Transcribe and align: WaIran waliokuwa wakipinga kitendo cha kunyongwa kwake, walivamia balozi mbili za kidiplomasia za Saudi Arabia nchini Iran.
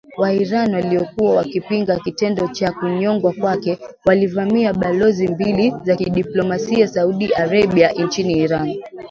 WaIran 0.17 0.75
waliokuwa 0.75 1.35
wakipinga 1.35 1.99
kitendo 1.99 2.47
cha 2.47 2.71
kunyongwa 2.71 3.33
kwake, 3.33 3.79
walivamia 4.05 4.73
balozi 4.73 5.27
mbili 5.27 5.73
za 5.83 5.95
kidiplomasia 5.95 6.85
za 6.85 6.93
Saudi 6.93 7.33
Arabia 7.33 7.91
nchini 7.91 8.33
Iran. 8.37 8.77